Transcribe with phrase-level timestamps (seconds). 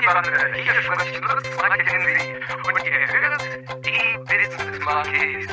[0.00, 2.34] Monkey-Bande, hier spricht Lutz Mackenzie
[2.64, 3.42] und ihr hört
[3.84, 5.46] die Business Monkeys.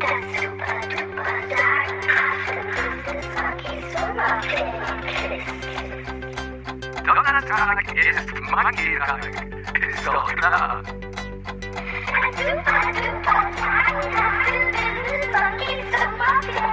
[0.00, 1.32] Das super duper
[3.92, 5.46] Sommerferien-Quiz.
[7.04, 9.22] Donnerstag ist Monkey-Tag,
[9.88, 10.82] ist doch klar.
[12.34, 16.67] Super duper sagenhafte Business Monkeys Sommerferien-Quiz.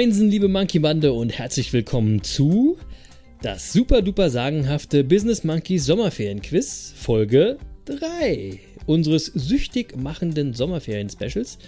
[0.00, 2.78] Moinsen, liebe Monkey-Bande und herzlich willkommen zu
[3.42, 11.58] das super duper sagenhafte Business Monkey Sommerferien-Quiz Folge 3 unseres süchtig machenden Sommerferien-Specials,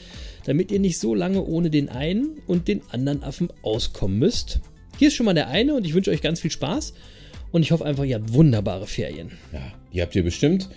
[0.46, 4.60] damit ihr nicht so lange ohne den einen und den anderen Affen auskommen müsst.
[4.98, 6.94] Hier ist schon mal der eine und ich wünsche euch ganz viel Spaß
[7.50, 9.32] und ich hoffe einfach, ihr habt wunderbare Ferien.
[9.52, 10.70] Ja, die habt ihr bestimmt.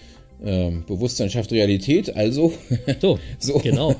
[0.45, 2.53] Ähm, Bewusstsein schafft Realität, also.
[3.01, 3.59] So, so.
[3.59, 3.95] genau.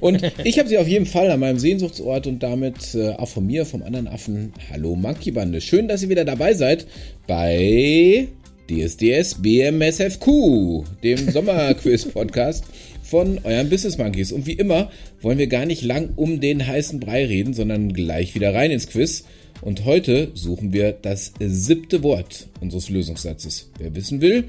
[0.00, 3.46] Und ich habe sie auf jeden Fall an meinem Sehnsuchtsort und damit äh, auch von
[3.46, 4.52] mir, vom anderen Affen.
[4.70, 5.60] Hallo Monkey Bande.
[5.60, 6.86] Schön, dass ihr wieder dabei seid
[7.26, 8.28] bei
[8.70, 12.64] DSDS BMSFQ, dem Sommerquiz-Podcast
[13.02, 14.32] von euren Business Monkeys.
[14.32, 14.90] Und wie immer
[15.20, 18.88] wollen wir gar nicht lang um den heißen Brei reden, sondern gleich wieder rein ins
[18.88, 19.24] Quiz.
[19.60, 23.70] Und heute suchen wir das siebte Wort unseres Lösungssatzes.
[23.78, 24.44] Wer wissen will,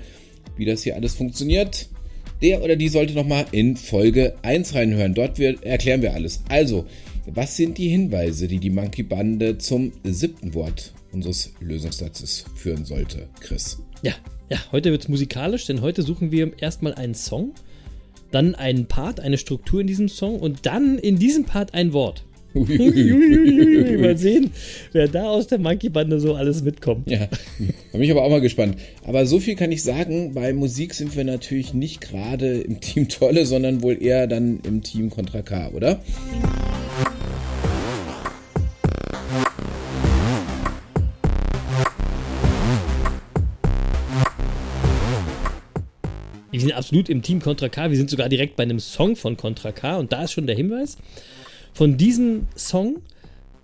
[0.58, 1.90] wie das hier alles funktioniert,
[2.42, 5.14] der oder die sollte nochmal in Folge 1 reinhören.
[5.14, 6.44] Dort wir, erklären wir alles.
[6.50, 6.86] Also,
[7.26, 13.28] was sind die Hinweise, die die Monkey Bande zum siebten Wort unseres Lösungssatzes führen sollte,
[13.40, 13.80] Chris?
[14.04, 14.14] Ja,
[14.50, 17.54] ja, heute wird es musikalisch, denn heute suchen wir erstmal einen Song,
[18.32, 22.26] dann einen Part, eine Struktur in diesem Song und dann in diesem Part ein Wort.
[22.56, 24.52] Uiuiuiui, Mal sehen,
[24.94, 27.10] wer da aus der Monkey-Bande so alles mitkommt.
[27.12, 28.78] Ja, da bin ich aber auch mal gespannt.
[29.04, 33.10] Aber so viel kann ich sagen, bei Musik sind wir natürlich nicht gerade im Team
[33.10, 36.00] Tolle, sondern wohl eher dann im Team Contra K, oder?
[46.52, 47.90] Wir sind absolut im Team Contra K.
[47.90, 49.98] Wir sind sogar direkt bei einem Song von Contra K.
[49.98, 50.98] Und da ist schon der Hinweis.
[51.76, 53.02] Von diesem Song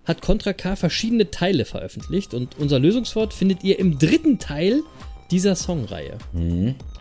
[0.04, 2.34] hat Contra K verschiedene Teile veröffentlicht.
[2.34, 4.84] Und unser Lösungswort findet ihr im dritten Teil
[5.32, 6.18] dieser Songreihe.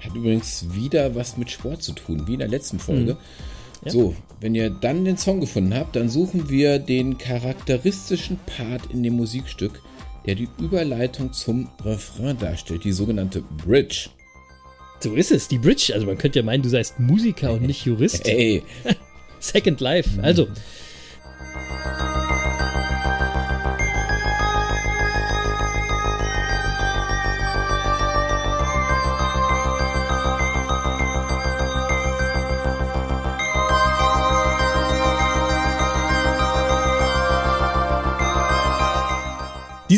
[0.00, 3.16] Hat übrigens wieder was mit Sport zu tun, wie in der letzten Folge.
[3.84, 3.90] Ja.
[3.90, 9.02] So, wenn ihr dann den Song gefunden habt, dann suchen wir den charakteristischen Part in
[9.02, 9.82] dem Musikstück,
[10.26, 14.10] der die Überleitung zum Refrain darstellt, die sogenannte Bridge.
[15.00, 15.92] So ist es, die Bridge.
[15.92, 18.28] Also man könnte ja meinen, du seist Musiker und nicht Jurist.
[18.28, 18.62] Ey,
[19.40, 20.22] Second Life.
[20.22, 20.46] Also.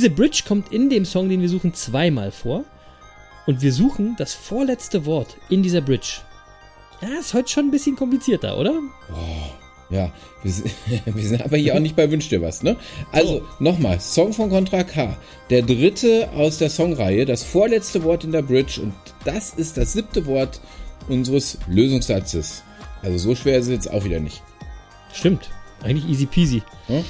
[0.02, 2.64] Diese Bridge kommt in dem Song, den wir suchen, zweimal vor.
[3.46, 6.22] Und wir suchen das vorletzte Wort in dieser Bridge.
[7.00, 8.80] Ja, ist heute schon ein bisschen komplizierter, oder?
[9.90, 10.10] ja,
[10.42, 10.72] wir sind,
[11.04, 12.74] wir sind aber hier auch nicht bei Wünsch dir was, ne?
[13.12, 15.16] Also, nochmal, Song von Contra K.
[15.50, 19.92] Der dritte aus der Songreihe, das vorletzte Wort in der Bridge und das ist das
[19.92, 20.60] siebte Wort
[21.08, 22.64] unseres Lösungssatzes.
[23.02, 24.42] Also so schwer ist es jetzt auch wieder nicht.
[25.12, 25.48] Stimmt.
[25.80, 26.62] Eigentlich easy peasy.
[26.88, 27.04] Hm?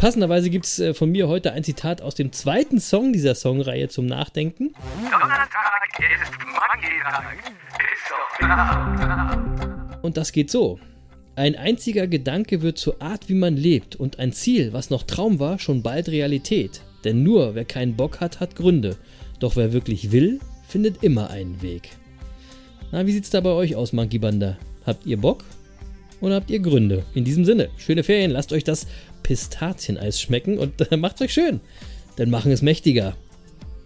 [0.00, 3.88] Passenderweise gibt es äh, von mir heute ein Zitat aus dem zweiten Song dieser Songreihe
[3.88, 4.72] zum Nachdenken.
[5.02, 5.50] Donnerstag
[5.98, 6.32] ist.
[10.00, 10.80] Und das geht so.
[11.36, 15.38] Ein einziger Gedanke wird zur Art, wie man lebt, und ein Ziel, was noch Traum
[15.38, 16.80] war, schon bald Realität.
[17.04, 18.96] Denn nur wer keinen Bock hat, hat Gründe.
[19.38, 21.90] Doch wer wirklich will, findet immer einen Weg.
[22.90, 24.56] Na, wie sieht's da bei euch aus, Monkey Banda?
[24.86, 25.44] Habt ihr Bock?
[26.20, 27.04] Oder habt ihr Gründe?
[27.14, 28.86] In diesem Sinne, schöne Ferien, lasst euch das
[29.30, 31.60] Pistazieneis schmecken und äh, macht's euch schön.
[32.18, 33.16] Denn machen es mächtiger.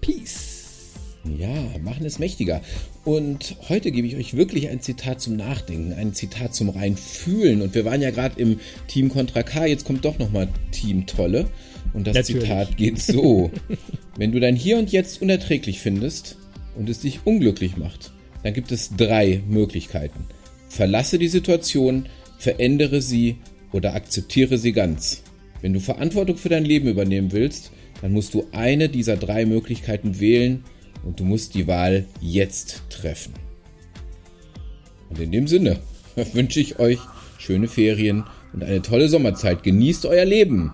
[0.01, 0.95] Peace.
[1.39, 1.53] Ja,
[1.83, 2.63] machen es mächtiger.
[3.05, 7.61] Und heute gebe ich euch wirklich ein Zitat zum Nachdenken, ein Zitat zum rein Fühlen.
[7.61, 8.59] Und wir waren ja gerade im
[8.89, 11.47] Team Contra K, jetzt kommt doch nochmal Team Tolle.
[11.93, 12.43] Und das Natürlich.
[12.45, 13.51] Zitat geht so.
[14.17, 16.39] Wenn du dein Hier und Jetzt unerträglich findest
[16.75, 18.13] und es dich unglücklich macht,
[18.43, 20.25] dann gibt es drei Möglichkeiten.
[20.71, 22.09] Verlasse die Situation,
[22.39, 23.37] verändere sie
[23.73, 25.23] oder akzeptiere sie ganz.
[25.65, 27.73] Wenn du Verantwortung für dein Leben übernehmen willst,
[28.03, 30.63] dann musst du eine dieser drei Möglichkeiten wählen
[31.07, 33.33] und du musst die Wahl jetzt treffen.
[35.09, 35.79] Und in dem Sinne
[36.35, 36.99] wünsche ich euch
[37.39, 39.63] schöne Ferien und eine tolle Sommerzeit.
[39.63, 40.73] Genießt euer Leben.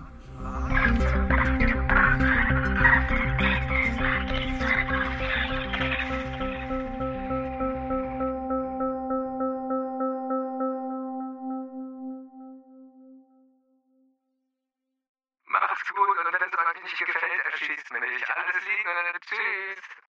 [15.95, 18.29] Gut und wenn es euch nicht gefällt, erschießt mir nicht.
[18.37, 19.19] Alles Liebe.
[19.21, 20.10] Tschüss.